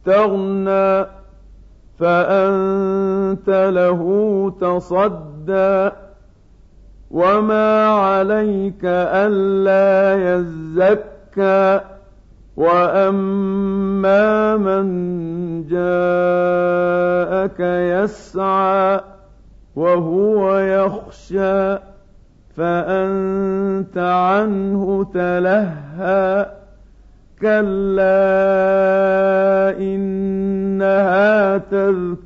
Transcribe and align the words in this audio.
استغنى 0.00 1.06
فأنت 1.98 3.48
له 3.48 4.02
تصدى 4.60 5.90
وما 7.10 7.88
عليك 7.88 8.80
ألا 8.84 10.34
يزكى 10.34 11.80
وأما 12.56 14.56
من 14.56 14.86
جاءك 15.66 17.60
يسعى 17.60 19.00
وهو 19.76 20.58
يخشى 20.58 21.78
فأنت 22.56 23.98
عنه 23.98 25.04
تلهى 25.14 26.46
كلا 27.40 28.99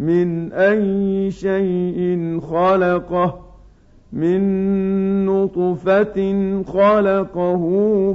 من 0.00 0.52
أي 0.52 1.30
شيء 1.30 2.40
خلقه 2.40 3.38
من 4.12 4.40
نطفة 5.26 6.18
خلقه 6.62 7.64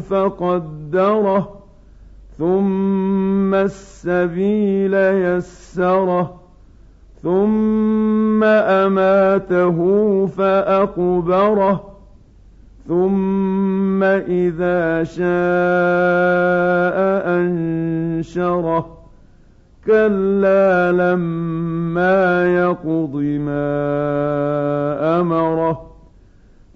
فقدره 0.10 1.50
ثم 2.38 3.54
السبيل 3.54 4.94
يسره 4.94 6.36
ثم 7.24 8.44
أماته 8.44 9.78
فأقبره 10.26 11.84
ثم 12.88 14.04
إذا 14.04 15.04
شاء 15.04 15.26
أنشره. 17.40 19.05
كلا 19.86 20.92
لما 20.92 22.46
يقض 22.56 23.16
ما 23.16 23.76
أمره 25.22 25.92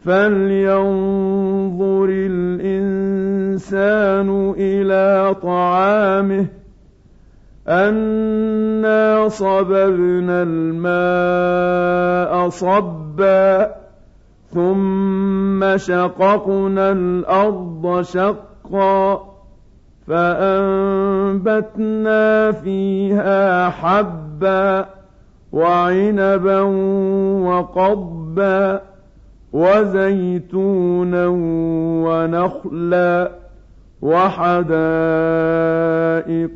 فلينظر 0.06 2.10
الإنسان 2.10 4.54
إلى 4.58 5.36
طعامه 5.42 6.46
أنا 7.68 9.28
صببنا 9.30 10.44
الماء 10.44 12.50
صبا 12.50 13.76
ثم 14.54 15.78
شققنا 15.78 16.92
الأرض 16.92 18.02
شقا 18.02 19.30
فأنبتنا 21.46 22.52
فيها 22.52 23.70
حبا 23.70 24.86
وعنبا 25.52 26.62
وقضبا 27.42 28.82
وزيتونا 29.54 31.28
ونخلا 32.06 33.32
وحدائق 34.02 34.62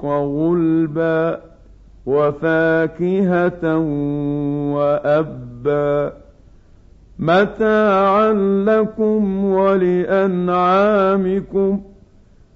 غلبا 0.05 1.39
وفاكهة 2.05 3.77
وأبا 4.73 6.13
متاعا 7.19 8.33
لكم 8.67 9.45
ولأنعامكم 9.45 10.73